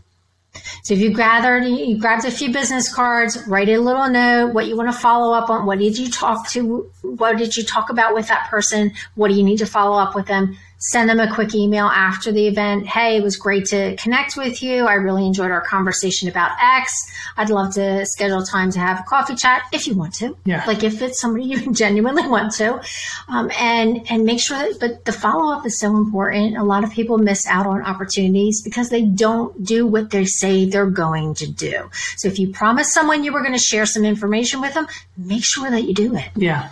[0.86, 4.68] So if you gathered, you grabbed a few business cards, write a little note, what
[4.68, 7.90] you want to follow up on, what did you talk to, what did you talk
[7.90, 11.20] about with that person, what do you need to follow up with them, send them
[11.20, 12.86] a quick email after the event.
[12.86, 14.86] Hey, it was great to connect with you.
[14.86, 16.92] I really enjoyed our conversation about X.
[17.36, 20.36] I'd love to schedule time to have a coffee chat if you want to.
[20.44, 20.64] Yeah.
[20.66, 22.80] Like if it's somebody you genuinely want to.
[23.28, 26.56] Um, and, and make sure that, but the follow up is so important.
[26.56, 30.66] A lot of people miss out on opportunities because they don't do what they say
[30.66, 31.90] they're going to do.
[32.16, 34.86] So if you promise someone you were going to share some information with them,
[35.16, 36.28] make sure that you do it.
[36.36, 36.70] Yeah.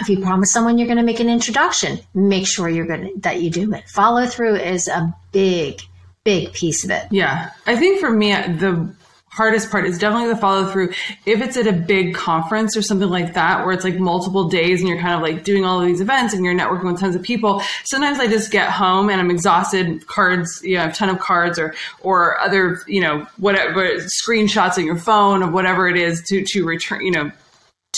[0.00, 3.20] If you promise someone you're going to make an introduction, make sure you're going to,
[3.20, 3.88] that you do it.
[3.88, 5.82] Follow through is a big,
[6.24, 7.06] big piece of it.
[7.10, 7.50] Yeah.
[7.66, 8.94] I think for me, the
[9.34, 10.90] hardest part is definitely the follow through.
[11.26, 14.80] If it's at a big conference or something like that, where it's like multiple days
[14.80, 17.16] and you're kind of like doing all of these events and you're networking with tons
[17.16, 20.06] of people, sometimes I just get home and I'm exhausted.
[20.06, 24.84] Cards, you know, a ton of cards or or other, you know, whatever screenshots on
[24.84, 27.32] your phone of whatever it is to to return, you know,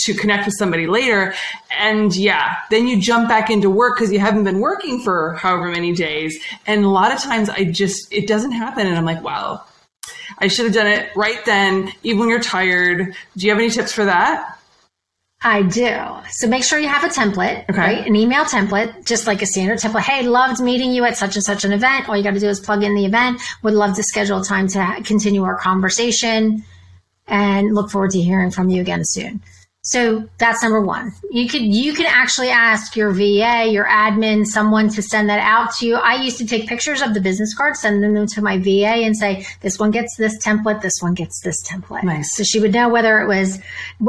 [0.05, 1.33] to connect with somebody later.
[1.77, 5.69] And yeah, then you jump back into work because you haven't been working for however
[5.69, 6.41] many days.
[6.65, 8.87] And a lot of times I just, it doesn't happen.
[8.87, 9.63] And I'm like, wow,
[10.39, 13.15] I should have done it right then, even when you're tired.
[13.35, 14.53] Do you have any tips for that?
[15.41, 15.95] I do.
[16.31, 17.77] So make sure you have a template, okay.
[17.77, 18.07] right?
[18.07, 20.01] An email template, just like a standard template.
[20.01, 22.09] Hey, loved meeting you at such and such an event.
[22.09, 23.39] All you got to do is plug in the event.
[23.61, 26.63] Would love to schedule time to continue our conversation
[27.27, 29.41] and look forward to hearing from you again soon.
[29.87, 31.13] So that's number one.
[31.31, 35.75] You could you can actually ask your VA, your admin, someone to send that out
[35.75, 35.95] to you.
[35.95, 39.15] I used to take pictures of the business cards, send them to my VA, and
[39.15, 40.81] say, "This one gets this template.
[40.81, 42.35] This one gets this template." Nice.
[42.35, 43.59] So she would know whether it was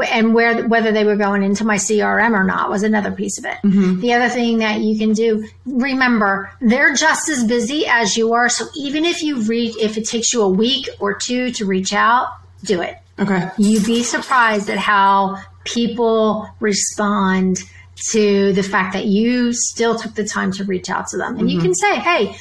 [0.05, 3.45] and where whether they were going into my CRM or not was another piece of
[3.45, 3.55] it.
[3.63, 4.01] Mm-hmm.
[4.01, 8.49] The other thing that you can do, remember, they're just as busy as you are.
[8.49, 11.93] So even if you read, if it takes you a week or two to reach
[11.93, 12.33] out,
[12.65, 12.97] do it.
[13.17, 13.49] Okay.
[13.57, 17.63] You'd be surprised at how people respond
[18.11, 21.37] to the fact that you still took the time to reach out to them.
[21.37, 21.47] And mm-hmm.
[21.49, 22.35] you can say, hey,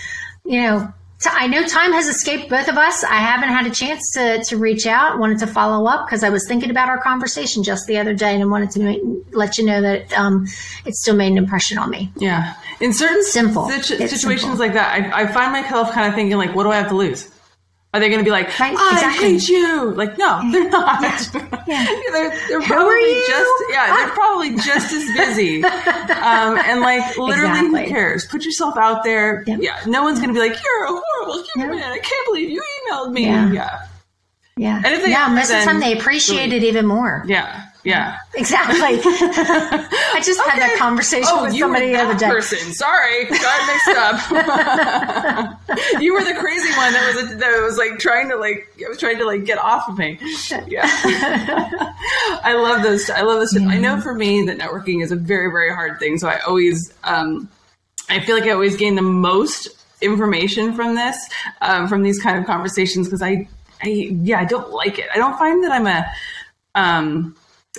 [0.45, 0.93] you know,
[1.27, 3.03] I know time has escaped both of us.
[3.03, 6.29] I haven't had a chance to, to reach out, wanted to follow up because I
[6.29, 9.01] was thinking about our conversation just the other day and wanted to make,
[9.33, 10.47] let you know that um,
[10.87, 12.13] it still made an impression on me.
[12.17, 12.55] Yeah.
[12.81, 14.59] In certain simple situ- situations simple.
[14.59, 16.97] like that, I, I find myself kind of thinking like, what do I have to
[16.97, 17.29] lose?
[17.95, 19.33] Are they going to be like, right, I exactly.
[19.33, 19.93] hate you?
[19.93, 21.01] Like, no, they're not.
[21.67, 21.87] Yeah.
[22.13, 25.65] they're, they're probably just, yeah, they're probably just as busy.
[25.65, 27.85] um, and like, literally, exactly.
[27.85, 28.27] who cares?
[28.27, 29.43] Put yourself out there.
[29.47, 29.61] Yep.
[29.63, 29.81] Yeah.
[29.87, 31.79] No one's going to be like, you're a horrible human.
[31.79, 31.87] Yep.
[31.87, 33.25] I can't believe you emailed me.
[33.25, 33.53] Yeah.
[33.53, 33.83] Yeah.
[34.59, 34.83] Yeah.
[34.85, 37.25] And if they yeah, most of the time they appreciate it even more.
[37.27, 37.68] Yeah.
[37.85, 38.19] Yeah.
[38.35, 38.77] Exactly.
[38.83, 40.51] I just okay.
[40.51, 42.29] had that conversation oh, with somebody the other day.
[42.29, 42.59] Person.
[42.75, 44.17] Sorry, got mixed up.
[46.01, 48.99] you were the crazy one that was that was like trying to like I was
[48.99, 50.19] trying to like get off of me.
[50.67, 50.83] Yeah.
[52.43, 53.09] I love those.
[53.11, 53.55] I love this.
[53.55, 53.69] Yeah.
[53.69, 56.19] I know for me that networking is a very very hard thing.
[56.19, 57.49] So I always um
[58.11, 59.69] I feel like I always gain the most
[60.01, 61.17] information from this
[61.61, 63.49] um, from these kind of conversations because I
[63.83, 65.07] I yeah I don't like it.
[65.15, 66.07] I don't find that I'm a
[66.75, 67.37] um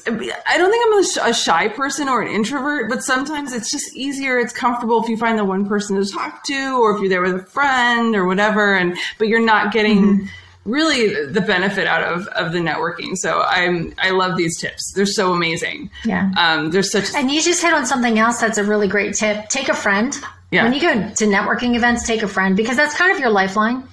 [0.07, 4.39] I don't think I'm a shy person or an introvert, but sometimes it's just easier.
[4.39, 7.21] It's comfortable if you find the one person to talk to, or if you're there
[7.21, 8.75] with a friend or whatever.
[8.75, 10.25] And but you're not getting mm-hmm.
[10.71, 13.15] really the benefit out of of the networking.
[13.15, 14.93] So I'm I love these tips.
[14.95, 15.89] They're so amazing.
[16.05, 16.31] Yeah.
[16.37, 19.49] Um, there's such and you just hit on something else that's a really great tip.
[19.49, 20.15] Take a friend.
[20.51, 20.63] Yeah.
[20.63, 23.87] When you go to networking events, take a friend because that's kind of your lifeline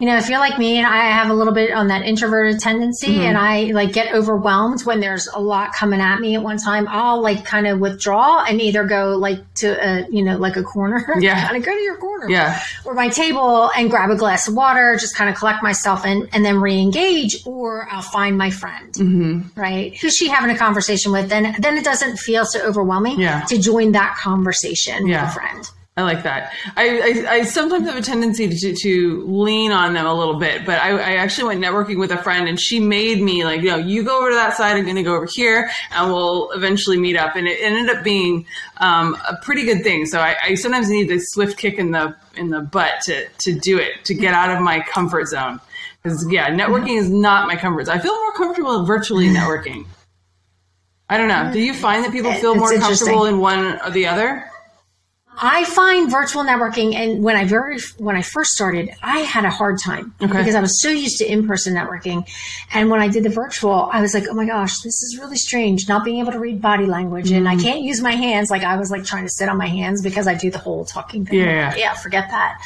[0.00, 2.60] you know, if you're like me and I have a little bit on that introverted
[2.60, 3.20] tendency mm-hmm.
[3.20, 6.86] and I like get overwhelmed when there's a lot coming at me at one time,
[6.88, 10.62] I'll like kind of withdraw and either go like to a, you know, like a
[10.62, 11.04] corner.
[11.18, 11.48] Yeah.
[11.48, 12.30] kind of go to your corner.
[12.30, 12.62] Yeah.
[12.84, 16.28] Or my table and grab a glass of water, just kind of collect myself and,
[16.32, 18.92] and then re-engage or I'll find my friend.
[18.92, 19.60] Mm-hmm.
[19.60, 19.96] Right.
[19.98, 21.28] Who's she having a conversation with?
[21.28, 23.40] Then, then it doesn't feel so overwhelming yeah.
[23.46, 25.24] to join that conversation yeah.
[25.24, 25.70] with a friend.
[25.98, 26.52] I like that.
[26.76, 30.64] I, I, I, sometimes have a tendency to, to lean on them a little bit,
[30.64, 33.70] but I, I, actually went networking with a friend and she made me like, you
[33.70, 36.52] know, you go over to that side, I'm going to go over here and we'll
[36.52, 37.34] eventually meet up.
[37.34, 40.06] And it ended up being um, a pretty good thing.
[40.06, 43.58] So I, I sometimes need the swift kick in the, in the butt to, to
[43.58, 45.60] do it, to get out of my comfort zone.
[46.00, 47.96] Because yeah, networking is not my comfort zone.
[47.96, 49.84] I feel more comfortable virtually networking.
[51.08, 51.52] I don't know.
[51.52, 54.48] Do you find that people feel more comfortable in one or the other?
[55.40, 59.50] I find virtual networking, and when I very when I first started, I had a
[59.50, 60.26] hard time okay.
[60.26, 62.28] because I was so used to in person networking,
[62.72, 65.36] and when I did the virtual, I was like, oh my gosh, this is really
[65.36, 67.36] strange, not being able to read body language, mm-hmm.
[67.36, 67.64] and I mm-hmm.
[67.64, 70.26] can't use my hands like I was like trying to sit on my hands because
[70.26, 71.38] I do the whole talking thing.
[71.38, 72.60] Yeah, yeah, forget that.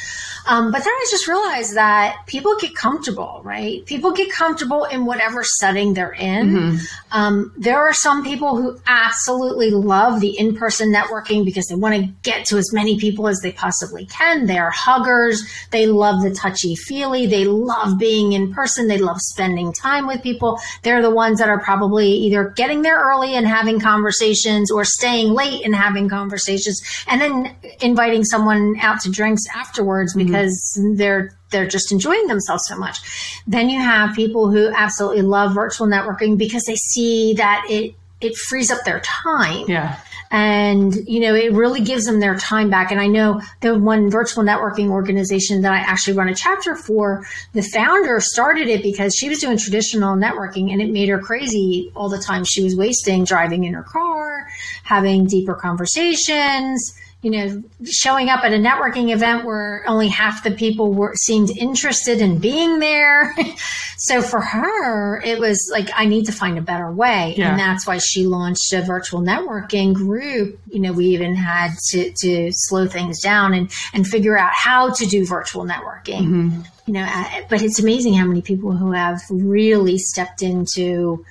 [0.47, 3.85] Um, but then I just realized that people get comfortable, right?
[3.87, 6.51] People get comfortable in whatever setting they're in.
[6.51, 6.77] Mm-hmm.
[7.13, 11.95] Um, there are some people who absolutely love the in person networking because they want
[11.95, 14.47] to get to as many people as they possibly can.
[14.47, 15.43] They're huggers.
[15.71, 17.27] They love the touchy feely.
[17.27, 18.89] They love being in person.
[18.89, 20.59] They love spending time with people.
[20.83, 25.33] They're the ones that are probably either getting there early and having conversations or staying
[25.33, 30.17] late and having conversations and then inviting someone out to drinks afterwards.
[30.33, 30.42] Mm-hmm.
[30.42, 32.99] because they're they're just enjoying themselves so much.
[33.47, 38.37] Then you have people who absolutely love virtual networking because they see that it it
[38.37, 39.64] frees up their time.
[39.68, 39.99] Yeah
[40.33, 44.11] and you know it really gives them their time back and i know the one
[44.11, 49.14] virtual networking organization that i actually run a chapter for the founder started it because
[49.14, 52.75] she was doing traditional networking and it made her crazy all the time she was
[52.75, 54.48] wasting driving in her car
[54.85, 60.50] having deeper conversations you know, showing up at a networking event where only half the
[60.50, 63.35] people were seemed interested in being there.
[63.96, 67.35] so for her, it was like, I need to find a better way.
[67.37, 67.50] Yeah.
[67.50, 70.58] And that's why she launched a virtual networking group.
[70.68, 74.90] You know, we even had to, to slow things down and, and figure out how
[74.90, 76.23] to do virtual networking.
[76.23, 76.60] Mm-hmm.
[76.87, 81.25] You know, uh, but it's amazing how many people who have really stepped into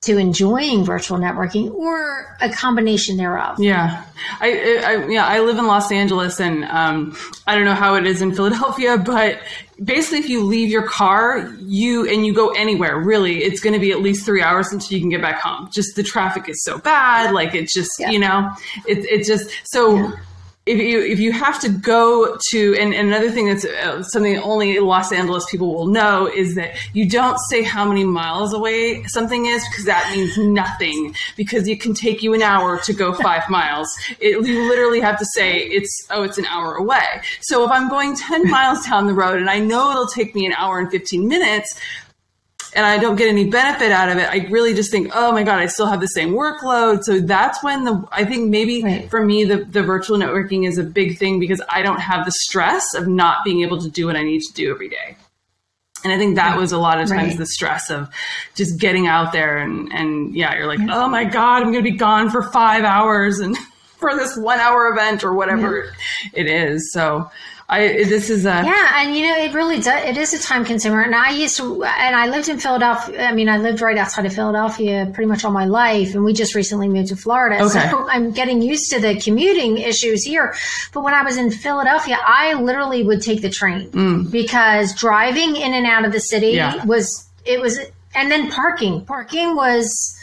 [0.00, 3.58] to enjoying virtual networking or a combination thereof.
[3.58, 4.04] Yeah.
[4.40, 7.16] I, I yeah, I live in Los Angeles and um,
[7.48, 9.40] I don't know how it is in Philadelphia, but
[9.82, 13.80] basically if you leave your car, you and you go anywhere, really, it's going to
[13.80, 15.68] be at least 3 hours until you can get back home.
[15.72, 18.10] Just the traffic is so bad, like it's just, yeah.
[18.10, 18.52] you know,
[18.86, 20.12] it it just so yeah
[20.68, 24.36] if you if you have to go to and, and another thing that's uh, something
[24.38, 29.02] only Los Angeles people will know is that you don't say how many miles away
[29.04, 33.14] something is because that means nothing because it can take you an hour to go
[33.14, 33.88] five miles.
[34.20, 37.22] It, you literally have to say it's oh it's an hour away.
[37.40, 40.44] So if I'm going ten miles down the road and I know it'll take me
[40.44, 41.74] an hour and fifteen minutes,
[42.78, 45.42] and I don't get any benefit out of it, I really just think, oh my
[45.42, 47.02] God, I still have the same workload.
[47.02, 49.10] So that's when the, I think maybe right.
[49.10, 52.30] for me, the, the virtual networking is a big thing because I don't have the
[52.30, 55.16] stress of not being able to do what I need to do every day.
[56.04, 57.38] And I think that was a lot of times right.
[57.38, 58.08] the stress of
[58.54, 61.02] just getting out there and, and yeah, you're like, yeah.
[61.02, 63.58] oh my God, I'm going to be gone for five hours and
[63.96, 65.92] for this one hour event or whatever
[66.32, 66.42] yeah.
[66.42, 66.92] it is.
[66.92, 67.28] So,
[67.70, 70.02] I this is a yeah, and you know it really does.
[70.04, 73.26] It is a time consumer, and I used to, and I lived in Philadelphia.
[73.26, 76.32] I mean, I lived right outside of Philadelphia pretty much all my life, and we
[76.32, 77.90] just recently moved to Florida, okay.
[77.90, 80.54] so I'm getting used to the commuting issues here.
[80.94, 84.30] But when I was in Philadelphia, I literally would take the train mm.
[84.30, 86.82] because driving in and out of the city yeah.
[86.86, 87.78] was it was,
[88.14, 89.04] and then parking.
[89.04, 90.17] Parking was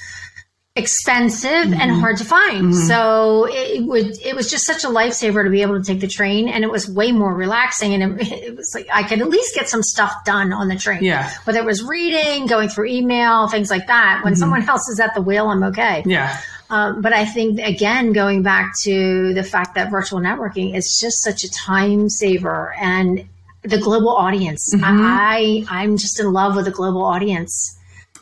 [0.75, 1.79] expensive mm-hmm.
[1.79, 2.73] and hard to find.
[2.73, 2.87] Mm-hmm.
[2.87, 6.07] So it would it was just such a lifesaver to be able to take the
[6.07, 7.93] train, and it was way more relaxing.
[7.93, 10.75] And it, it, was like I could at least get some stuff done on the
[10.75, 11.03] train.
[11.03, 14.21] Yeah, whether it was reading, going through email, things like that.
[14.23, 14.39] When mm-hmm.
[14.39, 16.03] someone else is at the wheel, I'm okay.
[16.05, 16.37] Yeah.
[16.69, 21.23] Um, but I think again, going back to the fact that virtual networking is just
[21.23, 23.27] such a time saver and
[23.61, 24.73] the global audience.
[24.73, 24.83] Mm-hmm.
[24.83, 27.74] I I'm just in love with the global audience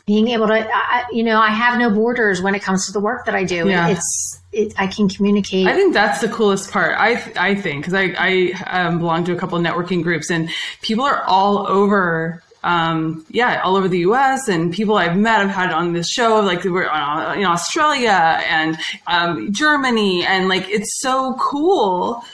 [0.06, 3.00] being able to, I, you know, I have no borders when it comes to the
[3.00, 3.68] work that I do.
[3.68, 3.88] Yeah.
[3.88, 5.66] It's, it, I can communicate.
[5.66, 6.94] I think that's the coolest part.
[6.96, 10.48] I I think because I I um, belong to a couple of networking groups and
[10.82, 12.42] people are all over.
[12.62, 14.48] Um, yeah, all over the U.S.
[14.48, 18.78] and people I've met, I've had on this show, like we're on, in Australia and
[19.06, 22.24] um, Germany, and like it's so cool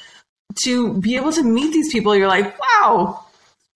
[0.63, 2.15] to be able to meet these people.
[2.15, 3.27] You're like, wow,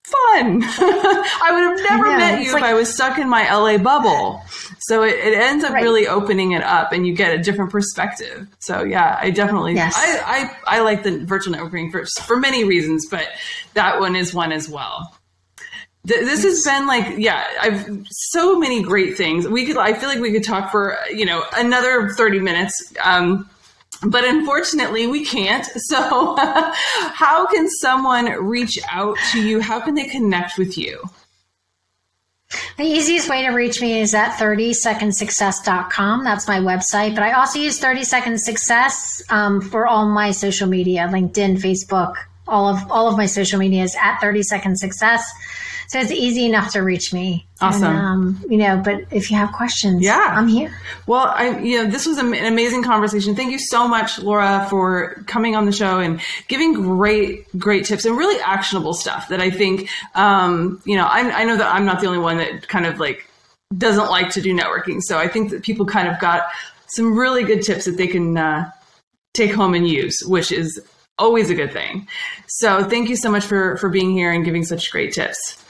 [0.04, 0.62] fun.
[0.64, 4.42] I would have never met you like, if I was stuck in my LA bubble.
[4.80, 5.82] So it, it ends up right.
[5.82, 8.46] really opening it up and you get a different perspective.
[8.58, 9.94] So yeah, I definitely, yes.
[9.96, 13.26] I, I, I like the virtual networking for, for many reasons, but
[13.72, 15.16] that one is one as well.
[16.06, 19.48] This has been like, yeah, I've so many great things.
[19.48, 22.92] We could, I feel like we could talk for, you know, another 30 minutes.
[23.02, 23.48] Um,
[24.06, 26.36] but unfortunately we can't so
[27.14, 31.02] how can someone reach out to you how can they connect with you
[32.76, 36.24] the easiest way to reach me is at 30secondsuccess.com.
[36.24, 37.14] That's my website.
[37.14, 42.14] But I also use 30 Second Success um, for all my social media, LinkedIn, Facebook,
[42.46, 45.24] all of all of my social media is at 30 Second Success.
[45.88, 47.46] So it's easy enough to reach me.
[47.60, 47.84] Awesome.
[47.84, 50.76] And, um, you know, but if you have questions, yeah, I'm here.
[51.06, 53.34] Well, I, you know, this was an amazing conversation.
[53.36, 58.04] Thank you so much, Laura, for coming on the show and giving great, great tips
[58.04, 61.84] and really actionable stuff that I think, um, you know, I, I know that I'm
[61.84, 63.28] not the only one that kind of like
[63.76, 65.00] doesn't like to do networking.
[65.00, 66.48] So I think that people kind of got
[66.88, 68.70] some really good tips that they can uh,
[69.32, 70.80] take home and use, which is
[71.18, 72.06] always a good thing.
[72.46, 75.63] So thank you so much for for being here and giving such great tips.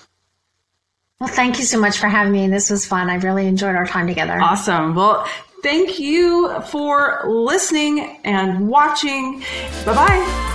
[1.21, 2.49] Well, thank you so much for having me.
[2.49, 3.09] This was fun.
[3.09, 4.41] I really enjoyed our time together.
[4.41, 4.95] Awesome.
[4.95, 5.27] Well,
[5.63, 9.41] thank you for listening and watching.
[9.87, 10.51] Bye bye.